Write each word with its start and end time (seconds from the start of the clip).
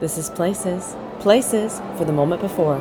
This 0.00 0.16
is 0.16 0.30
Places, 0.30 0.94
Places 1.18 1.80
for 1.96 2.04
the 2.04 2.12
moment 2.12 2.40
before. 2.40 2.78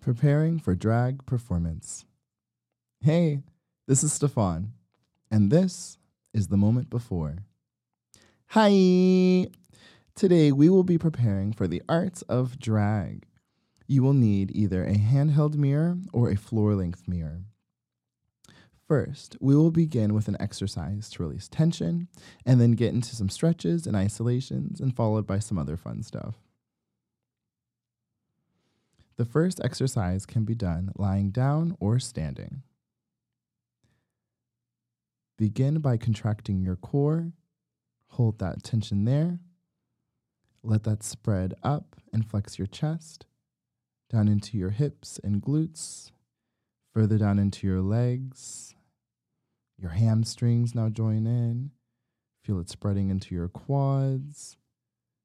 Preparing 0.00 0.58
for 0.58 0.74
drag 0.74 1.24
performance. 1.26 2.06
Hey, 3.00 3.42
this 3.86 4.02
is 4.02 4.12
Stefan, 4.12 4.72
and 5.30 5.52
this 5.52 5.98
is 6.34 6.48
the 6.48 6.56
moment 6.56 6.90
before. 6.90 7.44
Hi! 8.48 9.46
Today 10.16 10.50
we 10.50 10.68
will 10.68 10.82
be 10.82 10.98
preparing 10.98 11.52
for 11.52 11.68
the 11.68 11.82
arts 11.88 12.22
of 12.22 12.58
drag. 12.58 13.28
You 13.86 14.02
will 14.02 14.14
need 14.14 14.50
either 14.56 14.84
a 14.84 14.94
handheld 14.94 15.54
mirror 15.54 15.98
or 16.12 16.30
a 16.30 16.36
floor 16.36 16.74
length 16.74 17.06
mirror. 17.06 17.44
First, 18.86 19.36
we 19.40 19.56
will 19.56 19.72
begin 19.72 20.14
with 20.14 20.28
an 20.28 20.36
exercise 20.38 21.10
to 21.10 21.22
release 21.22 21.48
tension 21.48 22.06
and 22.44 22.60
then 22.60 22.72
get 22.72 22.94
into 22.94 23.16
some 23.16 23.28
stretches 23.28 23.84
and 23.84 23.96
isolations 23.96 24.80
and 24.80 24.94
followed 24.94 25.26
by 25.26 25.40
some 25.40 25.58
other 25.58 25.76
fun 25.76 26.04
stuff. 26.04 26.36
The 29.16 29.24
first 29.24 29.60
exercise 29.64 30.24
can 30.24 30.44
be 30.44 30.54
done 30.54 30.92
lying 30.94 31.30
down 31.30 31.76
or 31.80 31.98
standing. 31.98 32.62
Begin 35.36 35.80
by 35.80 35.96
contracting 35.96 36.62
your 36.62 36.76
core. 36.76 37.32
Hold 38.10 38.38
that 38.38 38.62
tension 38.62 39.04
there. 39.04 39.40
Let 40.62 40.84
that 40.84 41.02
spread 41.02 41.54
up 41.62 41.96
and 42.12 42.24
flex 42.24 42.56
your 42.56 42.66
chest, 42.66 43.26
down 44.10 44.28
into 44.28 44.56
your 44.56 44.70
hips 44.70 45.18
and 45.24 45.42
glutes, 45.42 46.12
further 46.94 47.18
down 47.18 47.38
into 47.38 47.66
your 47.66 47.80
legs. 47.82 48.75
Your 49.78 49.90
hamstrings 49.90 50.74
now 50.74 50.88
join 50.88 51.26
in. 51.26 51.70
Feel 52.42 52.60
it 52.60 52.70
spreading 52.70 53.10
into 53.10 53.34
your 53.34 53.48
quads, 53.48 54.56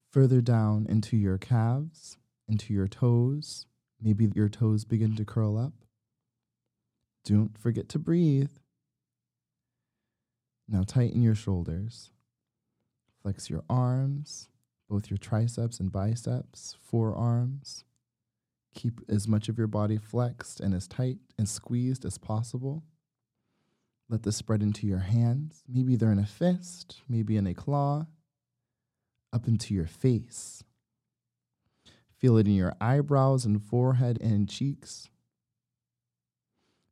further 0.10 0.42
down 0.42 0.88
into 0.90 1.16
your 1.16 1.38
calves, 1.38 2.18
into 2.48 2.74
your 2.74 2.88
toes. 2.88 3.68
Maybe 4.02 4.30
your 4.34 4.50
toes 4.50 4.84
begin 4.84 5.16
to 5.16 5.26
curl 5.26 5.58
up. 5.58 5.74
Don't 7.24 7.58
forget 7.58 7.88
to 7.90 8.00
breathe. 8.00 8.52
Now 10.68 10.84
tighten 10.84 11.22
your 11.22 11.36
shoulders. 11.36 12.12
Flex 13.22 13.50
your 13.50 13.64
arms, 13.70 14.50
both 14.90 15.12
your 15.12 15.18
triceps 15.18 15.80
and 15.80 15.92
biceps, 15.92 16.76
forearms. 16.82 17.84
Keep 18.74 19.02
as 19.08 19.28
much 19.28 19.48
of 19.48 19.58
your 19.58 19.68
body 19.68 19.98
flexed 19.98 20.60
and 20.60 20.74
as 20.74 20.88
tight 20.88 21.18
and 21.38 21.48
squeezed 21.48 22.06
as 22.06 22.18
possible. 22.18 22.84
Let 24.12 24.24
this 24.24 24.36
spread 24.36 24.62
into 24.62 24.86
your 24.86 25.00
hands. 25.00 25.64
Maybe 25.70 25.96
they're 25.96 26.12
in 26.12 26.20
a 26.20 26.26
fist, 26.26 27.02
maybe 27.08 27.38
in 27.38 27.48
a 27.48 27.54
claw, 27.54 28.08
up 29.32 29.48
into 29.48 29.74
your 29.74 29.88
face. 29.88 30.66
Feel 32.20 32.36
it 32.36 32.46
in 32.46 32.54
your 32.54 32.76
eyebrows 32.82 33.46
and 33.46 33.64
forehead 33.64 34.22
and 34.22 34.50
cheeks. 34.50 35.10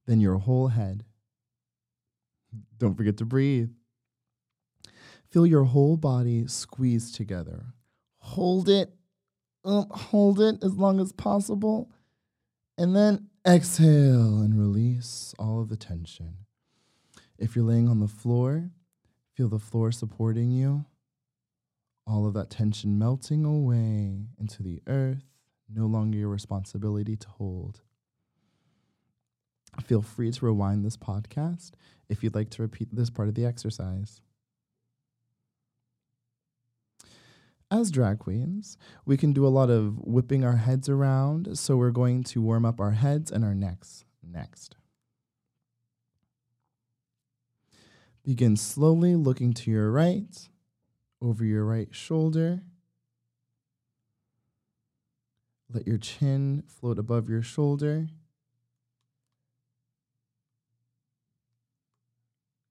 Then 0.07 0.21
your 0.21 0.37
whole 0.37 0.69
head. 0.69 1.03
Don't 2.77 2.95
forget 2.95 3.17
to 3.17 3.25
breathe. 3.25 3.71
Feel 5.29 5.45
your 5.45 5.65
whole 5.65 5.97
body 5.97 6.47
squeeze 6.47 7.11
together. 7.11 7.65
Hold 8.19 8.69
it, 8.69 8.93
hold 9.65 10.39
it 10.39 10.63
as 10.63 10.75
long 10.75 11.01
as 11.01 11.11
possible, 11.11 11.91
and 12.77 12.95
then 12.95 13.27
exhale 13.45 14.39
and 14.39 14.57
release 14.57 15.35
all 15.37 15.61
of 15.61 15.67
the 15.67 15.75
tension. 15.75 16.45
If 17.39 17.55
you're 17.55 17.63
laying 17.63 17.87
on 17.87 17.99
the 17.99 18.07
floor, 18.07 18.69
feel 19.33 19.47
the 19.47 19.59
floor 19.59 19.93
supporting 19.93 20.51
you, 20.51 20.83
all 22.05 22.27
of 22.27 22.33
that 22.33 22.49
tension 22.49 22.99
melting 22.99 23.45
away 23.45 24.25
into 24.37 24.61
the 24.61 24.81
earth, 24.87 25.23
no 25.73 25.85
longer 25.85 26.17
your 26.17 26.27
responsibility 26.27 27.15
to 27.15 27.29
hold. 27.29 27.79
Feel 29.85 30.01
free 30.01 30.31
to 30.31 30.45
rewind 30.45 30.83
this 30.83 30.97
podcast 30.97 31.71
if 32.09 32.23
you'd 32.23 32.35
like 32.35 32.49
to 32.49 32.61
repeat 32.61 32.89
this 32.91 33.09
part 33.09 33.29
of 33.29 33.35
the 33.35 33.45
exercise. 33.45 34.19
As 37.71 37.89
drag 37.89 38.19
queens, 38.19 38.77
we 39.05 39.15
can 39.15 39.31
do 39.31 39.45
a 39.45 39.47
lot 39.47 39.69
of 39.69 39.99
whipping 39.99 40.43
our 40.43 40.57
heads 40.57 40.89
around, 40.89 41.57
so 41.57 41.77
we're 41.77 41.91
going 41.91 42.23
to 42.25 42.41
warm 42.41 42.65
up 42.65 42.81
our 42.81 42.91
heads 42.91 43.31
and 43.31 43.45
our 43.45 43.55
necks 43.55 44.03
next. 44.23 44.75
Begin 48.29 48.55
slowly 48.55 49.15
looking 49.15 49.53
to 49.53 49.71
your 49.71 49.89
right, 49.89 50.49
over 51.19 51.43
your 51.43 51.65
right 51.65 51.87
shoulder. 51.89 52.61
Let 55.73 55.87
your 55.87 55.97
chin 55.97 56.61
float 56.67 56.99
above 56.99 57.27
your 57.27 57.41
shoulder. 57.41 58.05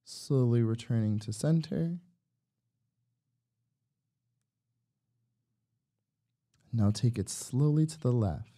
Slowly 0.04 0.62
returning 0.62 1.18
to 1.18 1.32
center. 1.32 1.98
Now 6.72 6.92
take 6.92 7.18
it 7.18 7.28
slowly 7.28 7.84
to 7.84 8.00
the 8.00 8.12
left. 8.12 8.57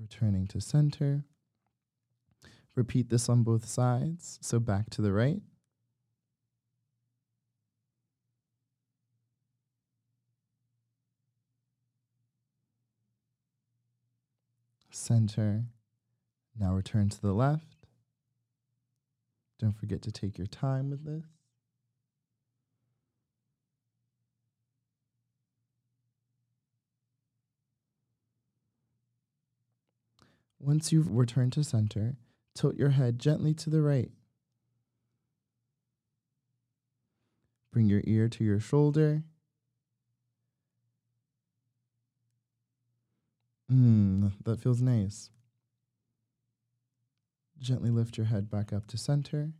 Returning 0.00 0.46
to 0.46 0.60
center. 0.60 1.24
Repeat 2.74 3.10
this 3.10 3.28
on 3.28 3.42
both 3.42 3.66
sides. 3.66 4.38
So 4.40 4.58
back 4.58 4.88
to 4.90 5.02
the 5.02 5.12
right. 5.12 5.42
Center. 14.90 15.64
Now 16.58 16.72
return 16.72 17.10
to 17.10 17.20
the 17.20 17.32
left. 17.32 17.86
Don't 19.58 19.76
forget 19.76 20.00
to 20.02 20.12
take 20.12 20.38
your 20.38 20.46
time 20.46 20.88
with 20.88 21.04
this. 21.04 21.39
Once 30.60 30.92
you've 30.92 31.10
returned 31.10 31.54
to 31.54 31.64
center, 31.64 32.16
tilt 32.54 32.76
your 32.76 32.90
head 32.90 33.18
gently 33.18 33.54
to 33.54 33.70
the 33.70 33.80
right. 33.80 34.10
Bring 37.72 37.86
your 37.86 38.02
ear 38.04 38.28
to 38.28 38.44
your 38.44 38.60
shoulder. 38.60 39.22
Mmm, 43.72 44.32
that 44.44 44.60
feels 44.60 44.82
nice. 44.82 45.30
Gently 47.58 47.90
lift 47.90 48.18
your 48.18 48.26
head 48.26 48.50
back 48.50 48.72
up 48.72 48.86
to 48.88 48.98
center. 48.98 49.52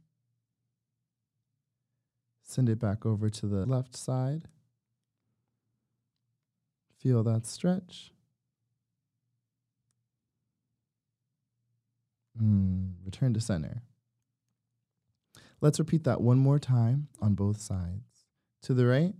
Send 2.43 2.69
it 2.69 2.81
back 2.81 3.07
over 3.07 3.31
to 3.31 3.47
the 3.47 3.65
left 3.65 3.97
side. 3.97 4.49
Feel 6.99 7.23
that 7.23 7.47
stretch. 7.47 8.13
Mm, 12.39 12.93
return 13.05 13.35
to 13.35 13.41
center. 13.41 13.83
Let's 15.61 15.79
repeat 15.79 16.05
that 16.05 16.21
one 16.21 16.39
more 16.39 16.59
time 16.59 17.09
on 17.21 17.35
both 17.35 17.61
sides. 17.61 18.27
To 18.63 18.75
the 18.75 18.87
right. 18.87 19.15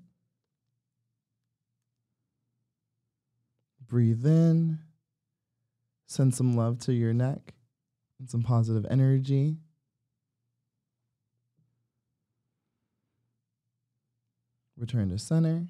Breathe 3.87 4.25
in. 4.25 4.79
Send 6.07 6.35
some 6.35 6.57
love 6.57 6.79
to 6.81 6.93
your 6.93 7.13
neck 7.13 7.55
and 8.19 8.29
some 8.29 8.43
positive 8.43 8.87
energy. 8.91 9.59
Return 14.77 15.11
to 15.11 15.19
center. 15.19 15.67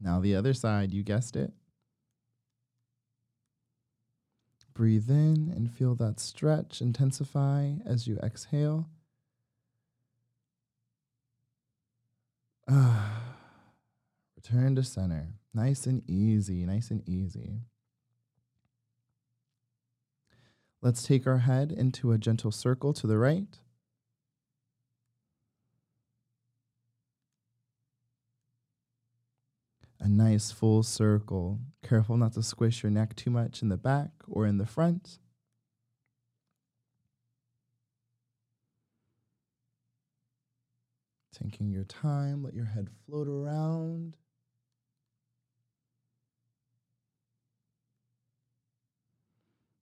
Now 0.00 0.20
the 0.20 0.34
other 0.34 0.52
side, 0.52 0.92
you 0.92 1.02
guessed 1.02 1.36
it. 1.36 1.52
Breathe 4.76 5.08
in 5.08 5.50
and 5.56 5.72
feel 5.72 5.94
that 5.94 6.20
stretch 6.20 6.82
intensify 6.82 7.76
as 7.86 8.06
you 8.06 8.18
exhale. 8.18 8.90
Ah, 12.68 13.22
return 14.36 14.76
to 14.76 14.82
center. 14.82 15.28
Nice 15.54 15.86
and 15.86 16.02
easy, 16.06 16.66
nice 16.66 16.90
and 16.90 17.02
easy. 17.08 17.62
Let's 20.82 21.02
take 21.02 21.26
our 21.26 21.38
head 21.38 21.72
into 21.72 22.12
a 22.12 22.18
gentle 22.18 22.52
circle 22.52 22.92
to 22.92 23.06
the 23.06 23.16
right. 23.16 23.58
A 29.98 30.08
nice 30.08 30.50
full 30.50 30.82
circle. 30.82 31.60
Careful 31.82 32.16
not 32.16 32.34
to 32.34 32.42
squish 32.42 32.82
your 32.82 32.90
neck 32.90 33.16
too 33.16 33.30
much 33.30 33.62
in 33.62 33.68
the 33.68 33.76
back 33.76 34.10
or 34.28 34.46
in 34.46 34.58
the 34.58 34.66
front. 34.66 35.18
Taking 41.42 41.70
your 41.70 41.84
time, 41.84 42.42
let 42.42 42.54
your 42.54 42.64
head 42.64 42.88
float 43.04 43.28
around. 43.28 44.16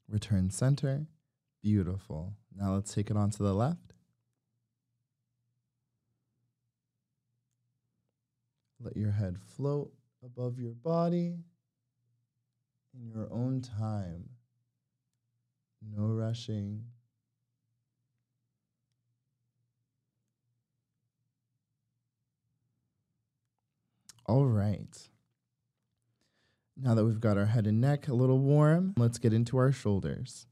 Return 0.09 0.51
center. 0.51 1.07
Beautiful. 1.63 2.35
Now 2.57 2.75
let's 2.75 2.93
take 2.93 3.11
it 3.11 3.17
on 3.17 3.31
to 3.31 3.43
the 3.43 3.55
left. 3.55 3.95
Let 8.81 8.97
your 8.97 9.13
head 9.13 9.39
float 9.57 9.93
above 10.25 10.59
your 10.59 10.73
body 10.73 11.35
in 12.95 13.09
your 13.09 13.29
own 13.31 13.61
time. 13.61 14.31
No 15.83 16.07
rushing. 16.07 16.85
All 24.27 24.47
right. 24.47 25.09
Now 26.77 26.95
that 26.95 27.05
we've 27.05 27.21
got 27.21 27.37
our 27.37 27.47
head 27.47 27.67
and 27.67 27.81
neck 27.81 28.09
a 28.09 28.15
little 28.15 28.39
warm, 28.39 28.95
let's 28.97 29.19
get 29.19 29.33
into 29.33 29.59
our 29.59 29.71
shoulders. 29.71 30.47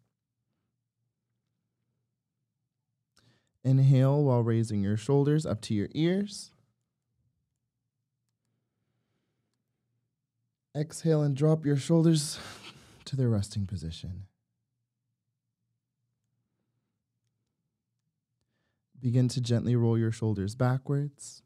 Inhale 3.64 4.22
while 4.22 4.42
raising 4.42 4.82
your 4.82 4.96
shoulders 4.96 5.46
up 5.46 5.60
to 5.62 5.74
your 5.74 5.88
ears. 5.92 6.51
Exhale 10.76 11.22
and 11.22 11.36
drop 11.36 11.66
your 11.66 11.76
shoulders 11.76 12.38
to 13.04 13.14
their 13.14 13.28
resting 13.28 13.66
position. 13.66 14.24
Begin 18.98 19.28
to 19.28 19.40
gently 19.40 19.76
roll 19.76 19.98
your 19.98 20.12
shoulders 20.12 20.54
backwards. 20.54 21.42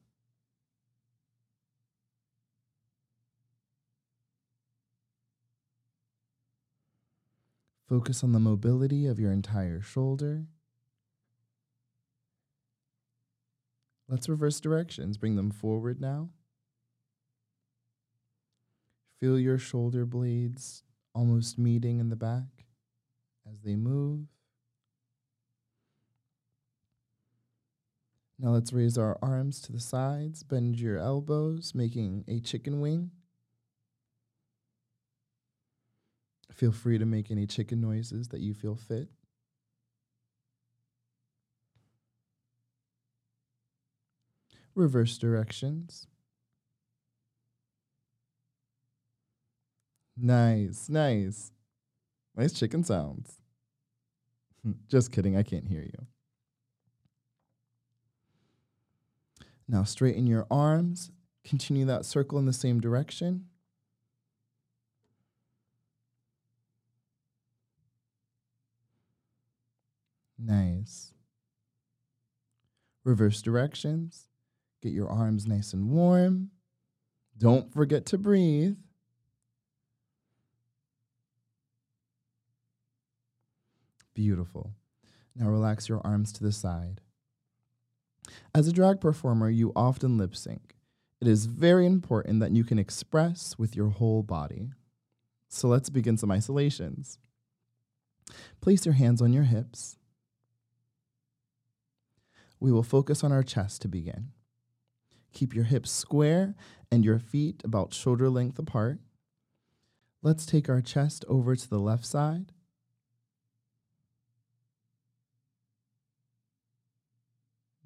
Focus 7.89 8.23
on 8.23 8.33
the 8.33 8.41
mobility 8.41 9.07
of 9.07 9.19
your 9.19 9.33
entire 9.33 9.81
shoulder. 9.81 10.47
Let's 14.09 14.29
reverse 14.29 14.61
directions. 14.61 15.17
Bring 15.17 15.37
them 15.37 15.51
forward 15.51 16.01
now. 16.01 16.31
Feel 19.21 19.39
your 19.39 19.59
shoulder 19.59 20.05
blades 20.05 20.83
almost 21.15 21.59
meeting 21.59 22.01
in 22.01 22.11
the 22.11 22.17
back 22.17 22.67
as 23.51 23.63
they 23.63 23.75
move. 23.75 24.27
Now 28.39 28.51
let's 28.51 28.73
raise 28.73 28.99
our 28.99 29.19
arms 29.23 29.63
to 29.63 29.73
the 29.73 29.81
sides, 29.81 30.43
bend 30.43 30.79
your 30.79 30.99
elbows, 30.99 31.75
making 31.75 32.25
a 32.29 32.41
chicken 32.41 32.81
wing. 32.81 33.11
Feel 36.53 36.73
free 36.73 36.99
to 36.99 37.07
make 37.07 37.31
any 37.31 37.47
chicken 37.47 37.81
noises 37.81 38.29
that 38.29 38.41
you 38.41 38.53
feel 38.53 38.77
fit. 38.77 39.09
Reverse 44.75 45.17
directions. 45.17 46.07
Nice, 50.17 50.89
nice. 50.89 51.53
Nice 52.35 52.53
chicken 52.53 52.85
sounds. 52.85 53.41
Hmm, 54.63 54.73
just 54.89 55.13
kidding, 55.13 55.37
I 55.37 55.43
can't 55.43 55.69
hear 55.69 55.83
you. 55.83 56.07
Now 59.69 59.85
straighten 59.85 60.27
your 60.27 60.47
arms. 60.51 61.11
Continue 61.45 61.85
that 61.87 62.05
circle 62.05 62.39
in 62.39 62.47
the 62.47 62.53
same 62.53 62.81
direction. 62.81 63.47
Nice. 70.39 71.13
Reverse 73.05 73.43
directions. 73.43 74.29
Get 74.83 74.93
your 74.93 75.09
arms 75.09 75.47
nice 75.47 75.73
and 75.73 75.91
warm. 75.91 76.51
Don't 77.39 77.73
forget 77.73 78.07
to 78.07 78.19
breathe. 78.19 78.77
Beautiful. 84.17 84.73
Now 85.37 85.51
relax 85.51 85.91
your 85.91 86.01
arms 86.03 86.33
to 86.33 86.43
the 86.43 86.51
side. 86.51 87.03
As 88.55 88.67
a 88.67 88.73
drag 88.73 88.99
performer, 88.99 89.51
you 89.51 89.73
often 89.77 90.17
lip 90.17 90.35
sync. 90.35 90.75
It 91.21 91.29
is 91.29 91.45
very 91.45 91.85
important 91.85 92.41
that 92.41 92.57
you 92.57 92.65
can 92.65 92.79
express 92.79 93.59
with 93.59 93.77
your 93.77 93.91
whole 93.91 94.23
body. 94.23 94.71
So 95.51 95.69
let's 95.69 95.91
begin 95.91 96.17
some 96.17 96.31
isolations. 96.31 97.19
Place 98.63 98.87
your 98.87 98.95
hands 98.95 99.21
on 99.21 99.35
your 99.35 99.45
hips. 99.45 99.99
We 102.59 102.73
will 102.73 102.83
focus 102.83 103.23
on 103.23 103.33
our 103.33 103.43
chest 103.43 103.83
to 103.83 103.89
begin. 103.89 104.31
Keep 105.35 105.55
your 105.55 105.65
hips 105.65 105.91
square 105.91 106.55
and 106.91 107.05
your 107.05 107.19
feet 107.19 107.61
about 107.63 107.93
shoulder 107.93 108.31
length 108.31 108.59
apart. 108.59 108.99
Let's 110.23 110.47
take 110.47 110.71
our 110.71 110.81
chest 110.81 111.27
over 111.29 111.55
to 111.55 111.69
the 111.69 111.79
left 111.79 112.07
side. 112.07 112.53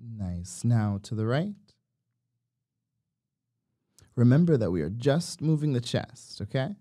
Nice. 0.00 0.64
Now 0.64 0.98
to 1.02 1.14
the 1.14 1.26
right. 1.26 1.54
Remember 4.16 4.56
that 4.56 4.70
we 4.70 4.82
are 4.82 4.90
just 4.90 5.40
moving 5.40 5.72
the 5.72 5.80
chest, 5.80 6.40
okay? 6.42 6.74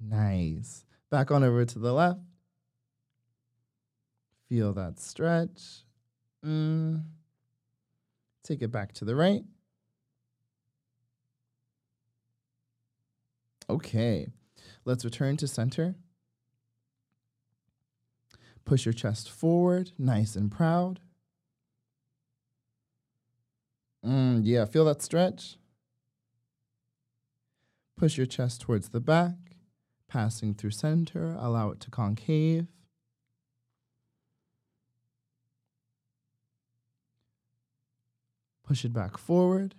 Nice. 0.00 0.84
Back 1.10 1.30
on 1.30 1.42
over 1.42 1.64
to 1.64 1.78
the 1.78 1.92
left. 1.92 2.20
Feel 4.48 4.72
that 4.74 4.98
stretch. 4.98 5.84
Mm. 6.44 7.02
Take 8.44 8.62
it 8.62 8.70
back 8.70 8.92
to 8.94 9.04
the 9.04 9.16
right. 9.16 9.42
Okay. 13.68 14.28
Let's 14.84 15.04
return 15.04 15.36
to 15.38 15.48
center. 15.48 15.96
Push 18.68 18.84
your 18.84 18.92
chest 18.92 19.30
forward, 19.30 19.92
nice 19.98 20.36
and 20.36 20.52
proud. 20.52 21.00
Mm, 24.04 24.42
yeah, 24.44 24.66
feel 24.66 24.84
that 24.84 25.00
stretch? 25.00 25.56
Push 27.96 28.18
your 28.18 28.26
chest 28.26 28.60
towards 28.60 28.90
the 28.90 29.00
back, 29.00 29.36
passing 30.06 30.52
through 30.52 30.72
center, 30.72 31.34
allow 31.40 31.70
it 31.70 31.80
to 31.80 31.90
concave. 31.90 32.66
Push 38.66 38.84
it 38.84 38.92
back 38.92 39.16
forward. 39.16 39.76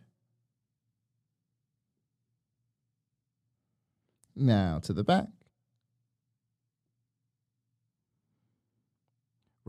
Now 4.35 4.79
to 4.79 4.93
the 4.93 5.03
back. 5.03 5.27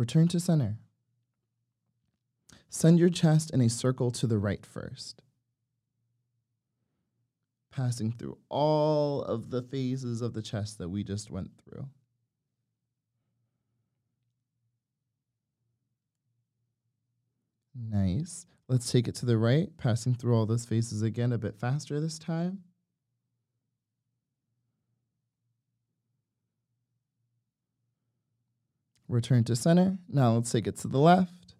Return 0.00 0.28
to 0.28 0.40
center. 0.40 0.78
Send 2.70 2.98
your 2.98 3.10
chest 3.10 3.50
in 3.50 3.60
a 3.60 3.68
circle 3.68 4.10
to 4.12 4.26
the 4.26 4.38
right 4.38 4.64
first. 4.64 5.20
Passing 7.70 8.10
through 8.10 8.38
all 8.48 9.22
of 9.22 9.50
the 9.50 9.60
phases 9.60 10.22
of 10.22 10.32
the 10.32 10.40
chest 10.40 10.78
that 10.78 10.88
we 10.88 11.04
just 11.04 11.30
went 11.30 11.50
through. 11.62 11.86
Nice. 17.74 18.46
Let's 18.68 18.90
take 18.90 19.06
it 19.06 19.14
to 19.16 19.26
the 19.26 19.36
right, 19.36 19.68
passing 19.76 20.14
through 20.14 20.34
all 20.34 20.46
those 20.46 20.64
phases 20.64 21.02
again 21.02 21.30
a 21.30 21.36
bit 21.36 21.58
faster 21.58 22.00
this 22.00 22.18
time. 22.18 22.62
Return 29.10 29.42
to 29.44 29.56
center. 29.56 29.98
Now 30.08 30.34
let's 30.34 30.52
take 30.52 30.68
it 30.68 30.76
to 30.78 30.88
the 30.88 31.00
left. 31.00 31.54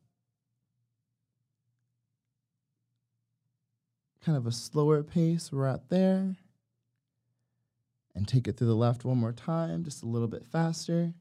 Kind 4.25 4.39
of 4.39 4.47
a 4.47 4.53
slower 4.53 5.03
pace 5.03 5.51
we're 5.51 5.65
right 5.65 5.81
there. 5.89 6.37
And 8.15 8.29
take 8.29 8.47
it 8.47 8.57
through 8.57 8.69
the 8.69 8.77
left 8.77 9.05
one 9.05 9.19
more 9.19 9.33
time, 9.33 9.83
just 9.83 10.05
a 10.05 10.07
little 10.07 10.29
bit 10.29 10.47
faster. 10.47 11.15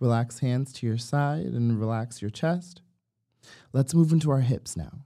Relax 0.00 0.40
hands 0.40 0.72
to 0.72 0.86
your 0.86 0.98
side 0.98 1.46
and 1.46 1.78
relax 1.78 2.20
your 2.20 2.30
chest. 2.30 2.80
Let's 3.72 3.94
move 3.94 4.12
into 4.12 4.32
our 4.32 4.40
hips 4.40 4.76
now. 4.76 5.04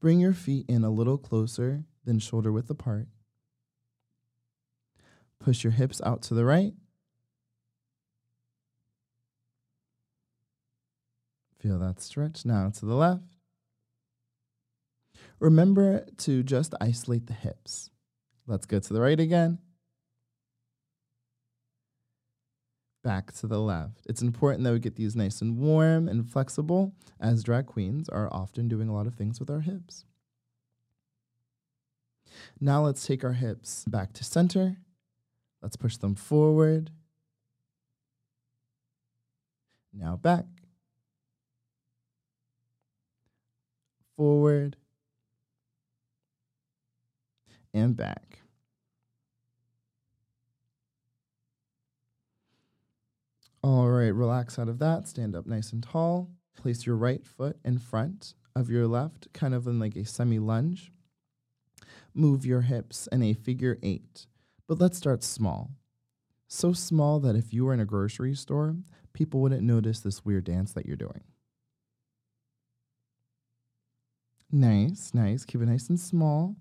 Bring 0.00 0.20
your 0.20 0.34
feet 0.34 0.66
in 0.68 0.84
a 0.84 0.90
little 0.90 1.16
closer 1.16 1.84
than 2.04 2.18
shoulder 2.18 2.52
width 2.52 2.68
apart. 2.68 3.06
Push 5.48 5.64
your 5.64 5.72
hips 5.72 6.02
out 6.04 6.20
to 6.20 6.34
the 6.34 6.44
right. 6.44 6.74
Feel 11.58 11.78
that 11.78 12.02
stretch 12.02 12.44
now 12.44 12.68
to 12.68 12.84
the 12.84 12.94
left. 12.94 13.38
Remember 15.40 16.04
to 16.18 16.42
just 16.42 16.74
isolate 16.82 17.28
the 17.28 17.32
hips. 17.32 17.88
Let's 18.46 18.66
go 18.66 18.78
to 18.78 18.92
the 18.92 19.00
right 19.00 19.18
again. 19.18 19.56
Back 23.02 23.32
to 23.36 23.46
the 23.46 23.58
left. 23.58 24.02
It's 24.06 24.20
important 24.20 24.64
that 24.64 24.74
we 24.74 24.80
get 24.80 24.96
these 24.96 25.16
nice 25.16 25.40
and 25.40 25.56
warm 25.56 26.08
and 26.08 26.30
flexible, 26.30 26.92
as 27.18 27.42
drag 27.42 27.64
queens 27.64 28.10
are 28.10 28.28
often 28.30 28.68
doing 28.68 28.90
a 28.90 28.94
lot 28.94 29.06
of 29.06 29.14
things 29.14 29.40
with 29.40 29.48
our 29.48 29.60
hips. 29.60 30.04
Now 32.60 32.84
let's 32.84 33.06
take 33.06 33.24
our 33.24 33.32
hips 33.32 33.86
back 33.86 34.12
to 34.12 34.24
center. 34.24 34.76
Let's 35.62 35.76
push 35.76 35.96
them 35.96 36.14
forward. 36.14 36.90
Now 39.92 40.16
back. 40.16 40.44
Forward. 44.16 44.76
And 47.74 47.96
back. 47.96 48.40
All 53.62 53.88
right, 53.88 54.14
relax 54.14 54.58
out 54.58 54.68
of 54.68 54.78
that. 54.78 55.08
Stand 55.08 55.34
up 55.34 55.46
nice 55.46 55.72
and 55.72 55.82
tall. 55.82 56.30
Place 56.56 56.86
your 56.86 56.96
right 56.96 57.24
foot 57.26 57.58
in 57.64 57.78
front 57.78 58.34
of 58.54 58.70
your 58.70 58.86
left, 58.86 59.32
kind 59.32 59.54
of 59.54 59.66
in 59.66 59.78
like 59.78 59.96
a 59.96 60.04
semi 60.04 60.38
lunge. 60.38 60.92
Move 62.14 62.46
your 62.46 62.62
hips 62.62 63.08
in 63.12 63.22
a 63.22 63.34
figure 63.34 63.78
eight. 63.82 64.26
But 64.68 64.78
let's 64.78 64.96
start 64.98 65.24
small. 65.24 65.72
So 66.48 66.72
small 66.72 67.20
that 67.20 67.36
if 67.36 67.52
you 67.54 67.64
were 67.64 67.74
in 67.74 67.80
a 67.80 67.86
grocery 67.86 68.34
store, 68.34 68.76
people 69.12 69.40
wouldn't 69.40 69.62
notice 69.62 70.00
this 70.00 70.24
weird 70.24 70.44
dance 70.44 70.72
that 70.74 70.86
you're 70.86 70.96
doing. 70.96 71.22
Nice, 74.50 75.12
nice. 75.14 75.44
Keep 75.46 75.62
it 75.62 75.66
nice 75.66 75.88
and 75.88 75.98
small. 76.00 76.56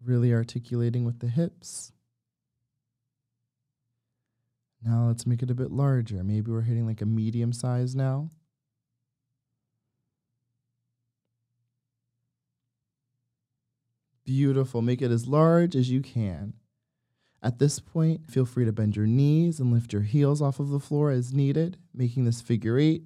Really 0.00 0.32
articulating 0.32 1.04
with 1.04 1.18
the 1.18 1.26
hips. 1.28 1.92
Now 4.82 5.06
let's 5.08 5.26
make 5.26 5.42
it 5.42 5.50
a 5.50 5.54
bit 5.54 5.72
larger. 5.72 6.22
Maybe 6.22 6.50
we're 6.50 6.60
hitting 6.62 6.86
like 6.86 7.00
a 7.02 7.06
medium 7.06 7.52
size 7.52 7.94
now. 7.96 8.30
Beautiful. 14.24 14.82
Make 14.82 15.02
it 15.02 15.10
as 15.10 15.26
large 15.26 15.76
as 15.76 15.90
you 15.90 16.00
can. 16.00 16.54
At 17.42 17.58
this 17.58 17.78
point, 17.78 18.30
feel 18.30 18.46
free 18.46 18.64
to 18.64 18.72
bend 18.72 18.96
your 18.96 19.06
knees 19.06 19.60
and 19.60 19.70
lift 19.72 19.92
your 19.92 20.02
heels 20.02 20.40
off 20.40 20.60
of 20.60 20.70
the 20.70 20.80
floor 20.80 21.10
as 21.10 21.34
needed, 21.34 21.76
making 21.92 22.24
this 22.24 22.40
figure 22.40 22.78
eight, 22.78 23.04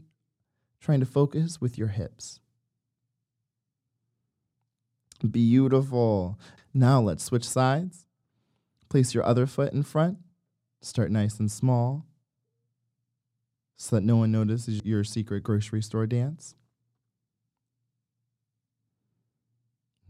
trying 0.81 1.01
to 1.01 1.07
focus 1.07 1.61
with 1.61 1.77
your 1.77 1.89
hips. 1.89 2.39
Beautiful. 5.29 6.39
Now 6.73 7.01
let's 7.01 7.25
switch 7.25 7.49
sides. 7.49 8.07
Place 8.89 9.13
your 9.13 9.25
other 9.25 9.47
foot 9.47 9.73
in 9.73 9.83
front. 9.83 10.19
Start 10.81 11.11
nice 11.11 11.41
and 11.41 11.51
small 11.51 12.07
so 13.77 13.97
that 13.97 14.05
no 14.05 14.17
one 14.17 14.33
notices 14.33 14.81
your 14.85 15.05
secret 15.05 15.43
grocery 15.43 15.83
store 15.83 16.07
dance. 16.07 16.55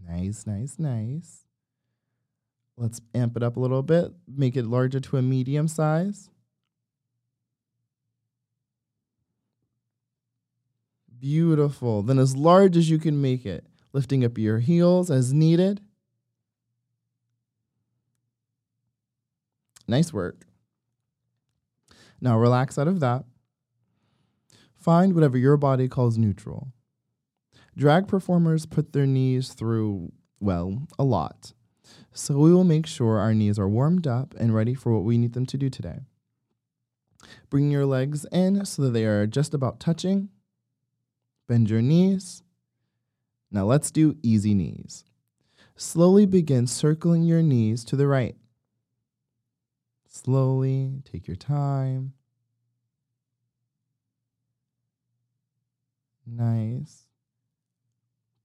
Nice, 0.08 0.46
nice, 0.46 0.78
nice. 0.78 1.44
Let's 2.76 3.00
amp 3.14 3.36
it 3.36 3.42
up 3.42 3.56
a 3.56 3.60
little 3.60 3.82
bit, 3.82 4.12
make 4.26 4.56
it 4.56 4.64
larger 4.64 5.00
to 5.00 5.16
a 5.18 5.22
medium 5.22 5.68
size. 5.68 6.30
Beautiful. 11.18 12.02
Then, 12.02 12.18
as 12.18 12.36
large 12.36 12.76
as 12.76 12.88
you 12.88 12.98
can 12.98 13.20
make 13.20 13.44
it, 13.44 13.66
lifting 13.92 14.24
up 14.24 14.38
your 14.38 14.60
heels 14.60 15.10
as 15.10 15.32
needed. 15.32 15.80
Nice 19.88 20.12
work. 20.12 20.46
Now, 22.20 22.38
relax 22.38 22.78
out 22.78 22.88
of 22.88 23.00
that. 23.00 23.24
Find 24.76 25.14
whatever 25.14 25.36
your 25.36 25.56
body 25.56 25.88
calls 25.88 26.16
neutral. 26.16 26.68
Drag 27.78 28.08
performers 28.08 28.66
put 28.66 28.92
their 28.92 29.06
knees 29.06 29.54
through, 29.54 30.10
well, 30.40 30.88
a 30.98 31.04
lot. 31.04 31.52
So 32.12 32.36
we 32.36 32.52
will 32.52 32.64
make 32.64 32.86
sure 32.88 33.18
our 33.18 33.32
knees 33.32 33.56
are 33.56 33.68
warmed 33.68 34.04
up 34.04 34.34
and 34.36 34.52
ready 34.52 34.74
for 34.74 34.92
what 34.92 35.04
we 35.04 35.16
need 35.16 35.32
them 35.32 35.46
to 35.46 35.56
do 35.56 35.70
today. 35.70 36.00
Bring 37.48 37.70
your 37.70 37.86
legs 37.86 38.26
in 38.32 38.64
so 38.64 38.82
that 38.82 38.90
they 38.90 39.04
are 39.04 39.28
just 39.28 39.54
about 39.54 39.78
touching. 39.78 40.28
Bend 41.46 41.70
your 41.70 41.80
knees. 41.80 42.42
Now 43.52 43.64
let's 43.64 43.92
do 43.92 44.16
easy 44.24 44.54
knees. 44.54 45.04
Slowly 45.76 46.26
begin 46.26 46.66
circling 46.66 47.22
your 47.22 47.42
knees 47.42 47.84
to 47.84 47.94
the 47.94 48.08
right. 48.08 48.34
Slowly, 50.08 51.02
take 51.04 51.28
your 51.28 51.36
time. 51.36 52.14
Nice. 56.26 57.07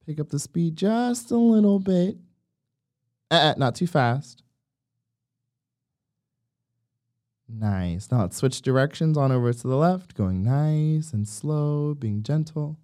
Pick 0.06 0.20
up 0.20 0.30
the 0.30 0.40
speed 0.40 0.76
just 0.76 1.32
a 1.32 1.38
little 1.38 1.80
bit. 1.80 2.18
Uh, 3.32 3.54
not 3.58 3.76
too 3.76 3.88
fast. 3.88 4.44
Nice. 7.48 8.12
Now 8.12 8.22
let's 8.22 8.38
switch 8.38 8.62
directions 8.62 9.18
on 9.18 9.32
over 9.32 9.54
to 9.54 9.68
the 9.68 9.78
left, 9.78 10.16
going 10.16 10.44
nice 10.44 11.14
and 11.14 11.28
slow, 11.28 11.94
being 11.94 12.24
gentle. 12.24 12.78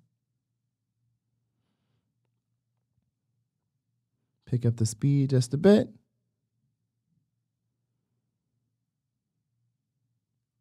Pick 4.45 4.65
up 4.65 4.77
the 4.77 4.85
speed 4.85 5.31
just 5.31 5.53
a 5.53 5.57
bit. 5.57 5.89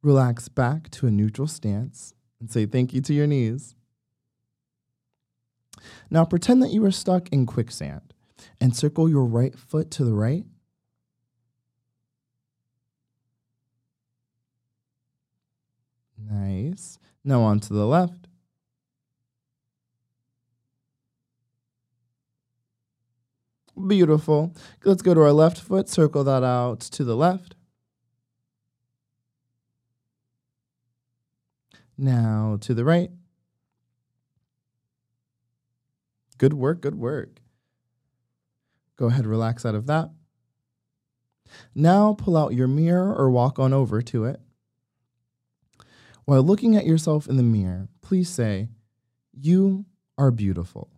Relax 0.03 0.49
back 0.49 0.91
to 0.91 1.07
a 1.07 1.11
neutral 1.11 1.49
stance 1.49 2.15
and 2.41 2.51
say 2.51 2.67
thank 2.67 2.93
you 2.93 3.01
to 3.01 3.15
your 3.15 3.27
knees. 3.27 3.75
Now 6.11 6.25
pretend 6.25 6.63
that 6.63 6.71
you 6.71 6.85
are 6.85 6.91
stuck 6.91 7.29
in 7.31 7.47
quicksand 7.47 8.15
and 8.61 8.77
circle 8.77 9.09
your 9.09 9.25
right 9.25 9.57
foot 9.59 9.91
to 9.93 10.05
the 10.05 10.15
right. 10.15 10.45
Nice. 16.31 16.99
Now 17.25 17.43
on 17.43 17.61
to 17.61 17.73
the 17.73 17.87
left. 17.87 18.27
Beautiful. 23.87 24.55
Let's 24.85 25.03
go 25.03 25.15
to 25.15 25.21
our 25.21 25.33
left 25.33 25.61
foot, 25.61 25.89
circle 25.89 26.25
that 26.25 26.43
out 26.43 26.81
to 26.81 27.05
the 27.05 27.17
left. 27.17 27.55
Now 31.97 32.59
to 32.61 32.75
the 32.75 32.85
right. 32.85 33.11
Good 36.39 36.55
work, 36.55 36.81
good 36.81 36.95
work. 36.95 37.41
Go 38.97 39.07
ahead, 39.07 39.27
relax 39.27 39.67
out 39.67 39.75
of 39.75 39.87
that. 39.87 40.11
Now 41.75 42.15
pull 42.15 42.37
out 42.37 42.55
your 42.55 42.69
mirror 42.69 43.15
or 43.15 43.31
walk 43.31 43.59
on 43.59 43.73
over 43.73 44.03
to 44.03 44.25
it. 44.25 44.41
While 46.25 46.43
looking 46.43 46.77
at 46.77 46.87
yourself 46.87 47.27
in 47.27 47.37
the 47.37 47.43
mirror, 47.43 47.89
please 48.03 48.29
say, 48.29 48.69
You 49.33 49.87
are 50.19 50.31
beautiful. 50.31 50.91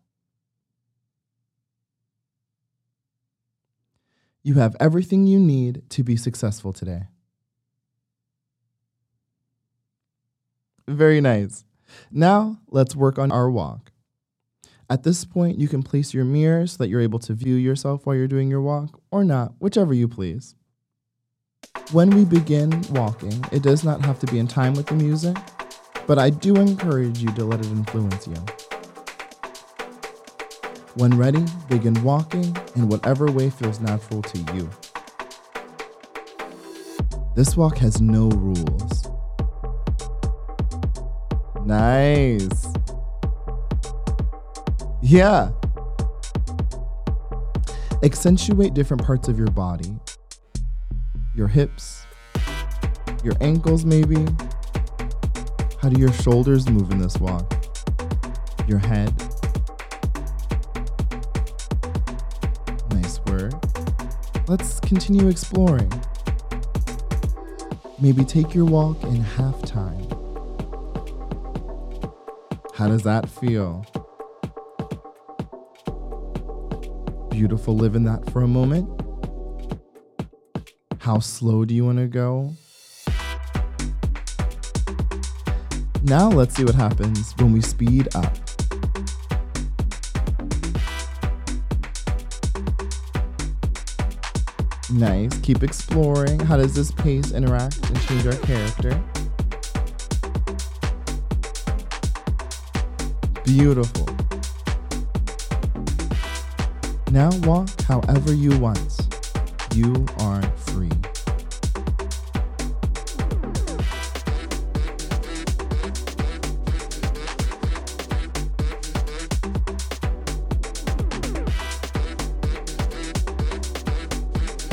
You 4.42 4.54
have 4.54 4.74
everything 4.80 5.26
you 5.26 5.38
need 5.38 5.82
to 5.90 6.02
be 6.02 6.16
successful 6.16 6.72
today. 6.72 7.02
Very 10.88 11.20
nice. 11.20 11.64
Now 12.10 12.58
let's 12.68 12.96
work 12.96 13.18
on 13.18 13.30
our 13.30 13.50
walk. 13.50 13.92
At 14.90 15.04
this 15.04 15.24
point, 15.24 15.56
you 15.56 15.68
can 15.68 15.84
place 15.84 16.12
your 16.12 16.24
mirror 16.24 16.66
so 16.66 16.78
that 16.78 16.88
you're 16.88 17.00
able 17.00 17.20
to 17.20 17.32
view 17.32 17.54
yourself 17.54 18.04
while 18.04 18.16
you're 18.16 18.26
doing 18.26 18.50
your 18.50 18.60
walk, 18.60 19.00
or 19.12 19.22
not, 19.22 19.52
whichever 19.60 19.94
you 19.94 20.08
please. 20.08 20.56
When 21.92 22.10
we 22.10 22.24
begin 22.24 22.82
walking, 22.90 23.44
it 23.52 23.62
does 23.62 23.84
not 23.84 24.04
have 24.04 24.18
to 24.18 24.26
be 24.26 24.40
in 24.40 24.48
time 24.48 24.74
with 24.74 24.86
the 24.86 24.94
music, 24.94 25.36
but 26.08 26.18
I 26.18 26.30
do 26.30 26.56
encourage 26.56 27.22
you 27.22 27.30
to 27.34 27.44
let 27.44 27.60
it 27.60 27.66
influence 27.66 28.26
you. 28.26 28.34
When 30.96 31.16
ready, 31.16 31.44
begin 31.68 32.02
walking 32.02 32.56
in 32.74 32.88
whatever 32.88 33.30
way 33.30 33.48
feels 33.48 33.78
natural 33.78 34.22
to 34.22 34.38
you. 34.56 34.68
This 37.36 37.56
walk 37.56 37.78
has 37.78 38.00
no 38.00 38.28
rules. 38.30 39.08
Nice. 41.64 42.79
Yeah. 45.10 45.50
Accentuate 48.04 48.74
different 48.74 49.04
parts 49.04 49.26
of 49.26 49.36
your 49.36 49.50
body 49.50 49.98
your 51.34 51.48
hips, 51.48 52.06
your 53.24 53.34
ankles, 53.40 53.84
maybe. 53.84 54.24
How 55.80 55.88
do 55.88 55.98
your 55.98 56.12
shoulders 56.12 56.68
move 56.68 56.92
in 56.92 56.98
this 57.00 57.16
walk? 57.18 57.52
Your 58.68 58.78
head. 58.78 59.12
Nice 62.90 63.18
work. 63.26 63.54
Let's 64.46 64.78
continue 64.78 65.28
exploring. 65.28 65.92
Maybe 67.98 68.24
take 68.24 68.54
your 68.54 68.64
walk 68.64 69.02
in 69.02 69.22
half 69.22 69.60
time. 69.62 70.06
How 72.74 72.86
does 72.86 73.02
that 73.02 73.28
feel? 73.28 73.84
Beautiful 77.40 77.74
live 77.74 77.96
in 77.96 78.04
that 78.04 78.30
for 78.32 78.42
a 78.42 78.46
moment. 78.46 78.86
How 80.98 81.20
slow 81.20 81.64
do 81.64 81.74
you 81.74 81.86
want 81.86 81.96
to 81.96 82.06
go? 82.06 82.52
Now 86.02 86.28
let's 86.28 86.54
see 86.54 86.64
what 86.64 86.74
happens 86.74 87.32
when 87.38 87.54
we 87.54 87.62
speed 87.62 88.14
up. 88.14 88.36
Nice. 94.92 95.34
Keep 95.38 95.62
exploring. 95.62 96.40
How 96.40 96.58
does 96.58 96.74
this 96.74 96.92
pace 96.92 97.32
interact 97.32 97.78
and 97.88 98.02
change 98.02 98.26
our 98.26 98.36
character? 98.36 99.02
Beautiful. 103.46 104.09
Now 107.12 107.30
walk 107.40 107.68
however 107.82 108.32
you 108.32 108.56
want. 108.60 108.78
You 109.74 110.06
are 110.20 110.42
free. 110.58 110.88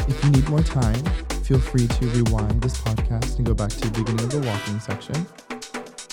If 0.08 0.24
you 0.24 0.29
need 0.29 0.48
more 0.48 0.62
time, 0.62 0.94
feel 1.41 1.58
free 1.58 1.88
to 1.88 2.06
rewind 2.06 2.62
this 2.62 2.77
podcast 2.77 3.38
and 3.38 3.48
go 3.48 3.56
back 3.56 3.72
to 3.72 3.79
the 3.89 3.89
beginning 3.89 4.25
of 4.25 4.29
the 4.29 4.41
walking 4.41 4.79
section. 4.79 5.25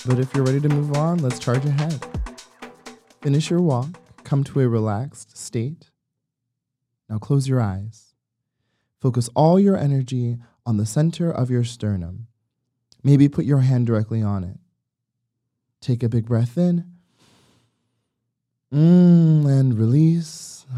But 0.07 0.17
if 0.17 0.33
you're 0.33 0.43
ready 0.43 0.59
to 0.59 0.69
move 0.69 0.97
on, 0.97 1.19
let's 1.19 1.37
charge 1.37 1.63
ahead. 1.65 2.03
Finish 3.21 3.51
your 3.51 3.61
walk, 3.61 3.89
come 4.23 4.43
to 4.45 4.61
a 4.61 4.67
relaxed 4.67 5.37
state. 5.37 5.91
Now 7.09 7.17
close 7.17 7.47
your 7.47 7.61
eyes. 7.61 8.15
Focus 8.99 9.29
all 9.35 9.59
your 9.59 9.77
energy 9.77 10.37
on 10.65 10.77
the 10.77 10.85
center 10.85 11.31
of 11.31 11.51
your 11.51 11.63
sternum. 11.63 12.27
Maybe 13.03 13.29
put 13.29 13.45
your 13.45 13.59
hand 13.59 13.85
directly 13.85 14.23
on 14.23 14.43
it. 14.43 14.57
Take 15.79 16.01
a 16.01 16.09
big 16.09 16.25
breath 16.25 16.57
in. 16.57 16.85
Mm, 18.73 19.47
and 19.47 19.77
release. 19.77 20.65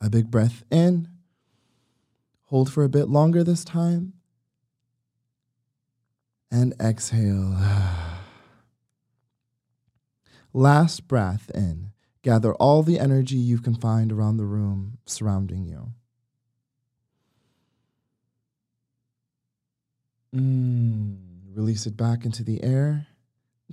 a 0.00 0.10
big 0.10 0.30
breath 0.30 0.64
in. 0.70 1.08
Hold 2.46 2.72
for 2.72 2.82
a 2.82 2.88
bit 2.88 3.08
longer 3.08 3.44
this 3.44 3.64
time. 3.64 4.14
And 6.50 6.74
exhale. 6.80 7.56
Last 10.52 11.06
breath 11.06 11.50
in. 11.54 11.93
Gather 12.24 12.54
all 12.54 12.82
the 12.82 12.98
energy 12.98 13.36
you 13.36 13.58
can 13.58 13.74
find 13.74 14.10
around 14.10 14.38
the 14.38 14.46
room 14.46 14.96
surrounding 15.04 15.66
you. 15.66 15.92
Mm, 20.34 21.18
release 21.54 21.84
it 21.84 21.98
back 21.98 22.24
into 22.24 22.42
the 22.42 22.64
air. 22.64 23.08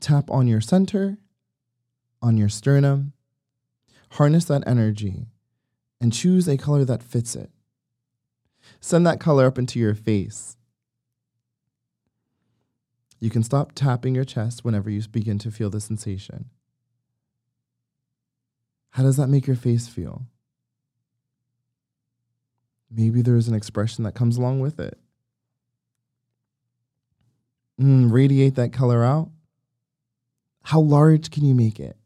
Tap 0.01 0.29
on 0.29 0.47
your 0.47 0.59
center, 0.59 1.17
on 2.21 2.35
your 2.35 2.49
sternum. 2.49 3.13
Harness 4.11 4.43
that 4.45 4.67
energy 4.67 5.27
and 6.01 6.11
choose 6.11 6.45
a 6.49 6.57
color 6.57 6.83
that 6.83 7.01
fits 7.01 7.37
it. 7.37 7.51
Send 8.81 9.07
that 9.07 9.21
color 9.21 9.45
up 9.45 9.57
into 9.57 9.79
your 9.79 9.95
face. 9.95 10.57
You 13.21 13.29
can 13.29 13.43
stop 13.43 13.71
tapping 13.75 14.13
your 14.13 14.25
chest 14.25 14.65
whenever 14.65 14.89
you 14.89 15.01
begin 15.07 15.39
to 15.39 15.51
feel 15.51 15.69
the 15.69 15.79
sensation. 15.79 16.49
How 18.91 19.03
does 19.03 19.17
that 19.17 19.27
make 19.27 19.47
your 19.47 19.55
face 19.55 19.87
feel? 19.87 20.23
Maybe 22.89 23.21
there's 23.21 23.47
an 23.47 23.55
expression 23.55 24.03
that 24.03 24.15
comes 24.15 24.37
along 24.37 24.59
with 24.59 24.79
it. 24.79 24.97
Mm, 27.79 28.11
radiate 28.11 28.55
that 28.55 28.73
color 28.73 29.03
out. 29.03 29.29
How 30.63 30.81
large 30.81 31.31
can 31.31 31.45
you 31.45 31.55
make 31.55 31.79
it? 31.79 31.97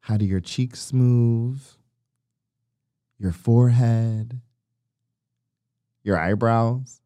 How 0.00 0.16
do 0.16 0.24
your 0.24 0.40
cheeks 0.40 0.92
move? 0.92 1.76
Your 3.18 3.32
forehead? 3.32 4.40
Your 6.04 6.18
eyebrows? 6.18 7.00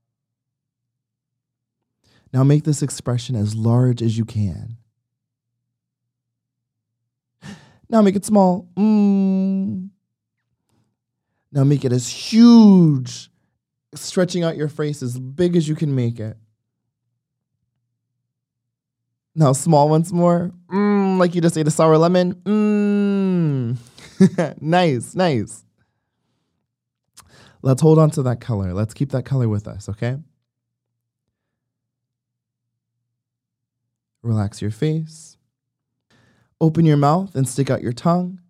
Now 2.33 2.45
make 2.45 2.65
this 2.65 2.83
expression 2.83 3.37
as 3.37 3.55
large 3.55 4.03
as 4.03 4.19
you 4.19 4.25
can. 4.25 4.77
Now 7.89 8.03
make 8.03 8.17
it 8.17 8.25
small. 8.25 8.69
Mm. 8.77 9.91
Now 11.53 11.65
make 11.65 11.85
it 11.85 11.93
as 11.93 12.09
huge, 12.09 13.31
stretching 13.95 14.43
out 14.43 14.57
your 14.57 14.69
face 14.69 15.03
as 15.03 15.19
big 15.19 15.57
as 15.57 15.69
you 15.69 15.75
can 15.75 15.95
make 15.95 16.21
it. 16.21 16.37
Now 19.35 19.53
small 19.53 19.89
once 19.89 20.13
more. 20.13 20.51
Mm, 20.71 21.19
like 21.19 21.35
you 21.35 21.41
just 21.41 21.57
ate 21.57 21.67
a 21.67 21.71
sour 21.71 21.99
lemon. 21.99 22.35
Mm. 24.19 24.61
nice, 24.61 25.15
nice. 25.15 25.65
Let's 27.63 27.83
hold 27.83 27.99
on 27.99 28.11
to 28.13 28.23
that 28.23 28.41
color. 28.41 28.73
Let's 28.73 28.95
keep 28.95 29.11
that 29.11 29.25
color 29.25 29.49
with 29.49 29.67
us, 29.67 29.89
okay? 29.89 30.17
Relax 34.23 34.61
your 34.63 34.71
face. 34.71 35.37
Open 36.61 36.85
your 36.87 36.97
mouth 36.97 37.35
and 37.35 37.49
stick 37.49 37.71
out 37.71 37.83
your 37.83 37.93
tongue. 37.93 38.41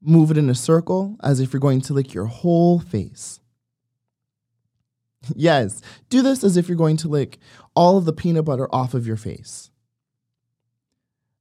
Move 0.00 0.30
it 0.30 0.38
in 0.38 0.50
a 0.50 0.54
circle 0.54 1.16
as 1.22 1.40
if 1.40 1.52
you're 1.52 1.60
going 1.60 1.80
to 1.82 1.92
lick 1.92 2.14
your 2.14 2.26
whole 2.26 2.78
face. 2.78 3.40
yes, 5.34 5.80
do 6.08 6.22
this 6.22 6.44
as 6.44 6.56
if 6.56 6.68
you're 6.68 6.76
going 6.76 6.96
to 6.98 7.08
lick 7.08 7.38
all 7.74 7.96
of 7.96 8.04
the 8.04 8.12
peanut 8.12 8.44
butter 8.44 8.68
off 8.72 8.94
of 8.94 9.06
your 9.06 9.16
face. 9.16 9.70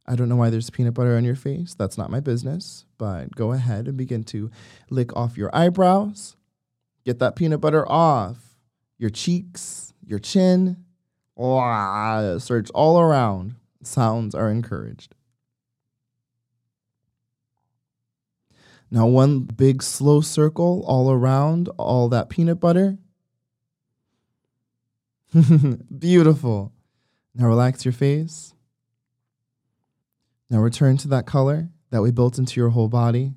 I 0.05 0.15
don't 0.15 0.29
know 0.29 0.37
why 0.37 0.49
there's 0.49 0.69
peanut 0.69 0.93
butter 0.93 1.17
on 1.17 1.25
your 1.25 1.35
face. 1.35 1.73
That's 1.73 1.97
not 1.97 2.09
my 2.09 2.21
business. 2.21 2.85
But 2.97 3.35
go 3.35 3.51
ahead 3.51 3.87
and 3.87 3.97
begin 3.97 4.23
to 4.25 4.49
lick 4.89 5.15
off 5.17 5.37
your 5.37 5.49
eyebrows. 5.53 6.37
Get 7.05 7.19
that 7.19 7.35
peanut 7.35 7.59
butter 7.59 7.89
off 7.91 8.37
your 8.97 9.09
cheeks, 9.09 9.93
your 10.05 10.19
chin. 10.19 10.77
Search 11.37 12.69
all 12.73 12.99
around. 12.99 13.55
Sounds 13.83 14.33
are 14.33 14.49
encouraged. 14.49 15.13
Now, 18.89 19.05
one 19.07 19.41
big 19.41 19.83
slow 19.83 20.21
circle 20.21 20.83
all 20.87 21.11
around 21.11 21.69
all 21.77 22.07
that 22.09 22.29
peanut 22.29 22.59
butter. 22.59 22.97
Beautiful. 25.99 26.71
Now, 27.35 27.47
relax 27.47 27.83
your 27.83 27.91
face. 27.91 28.53
Now, 30.49 30.59
return 30.59 30.97
to 30.97 31.09
that 31.09 31.25
color 31.25 31.69
that 31.89 32.01
we 32.01 32.11
built 32.11 32.37
into 32.37 32.59
your 32.59 32.69
whole 32.69 32.87
body. 32.87 33.33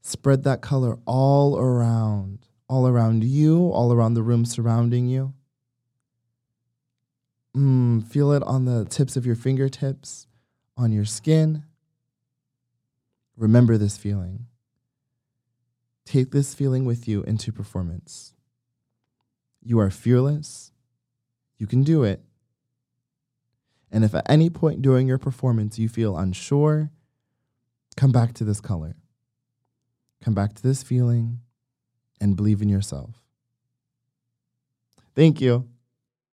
Spread 0.00 0.44
that 0.44 0.60
color 0.60 0.98
all 1.04 1.58
around, 1.58 2.46
all 2.68 2.86
around 2.86 3.24
you, 3.24 3.70
all 3.70 3.92
around 3.92 4.14
the 4.14 4.22
room 4.22 4.44
surrounding 4.44 5.06
you. 5.06 5.34
Mm, 7.56 8.06
feel 8.06 8.32
it 8.32 8.42
on 8.44 8.64
the 8.64 8.84
tips 8.84 9.16
of 9.16 9.26
your 9.26 9.34
fingertips, 9.34 10.28
on 10.76 10.92
your 10.92 11.04
skin. 11.04 11.64
Remember 13.38 13.78
this 13.78 13.96
feeling. 13.96 14.46
Take 16.04 16.32
this 16.32 16.54
feeling 16.54 16.84
with 16.84 17.06
you 17.06 17.22
into 17.22 17.52
performance. 17.52 18.34
You 19.62 19.78
are 19.78 19.90
fearless. 19.90 20.72
You 21.56 21.68
can 21.68 21.84
do 21.84 22.02
it. 22.02 22.20
And 23.92 24.04
if 24.04 24.14
at 24.14 24.28
any 24.28 24.50
point 24.50 24.82
during 24.82 25.06
your 25.06 25.18
performance 25.18 25.78
you 25.78 25.88
feel 25.88 26.16
unsure, 26.16 26.90
come 27.96 28.10
back 28.10 28.34
to 28.34 28.44
this 28.44 28.60
color. 28.60 28.96
Come 30.20 30.34
back 30.34 30.54
to 30.54 30.62
this 30.62 30.82
feeling 30.82 31.40
and 32.20 32.36
believe 32.36 32.60
in 32.60 32.68
yourself. 32.68 33.22
Thank 35.14 35.40
you. 35.40 35.68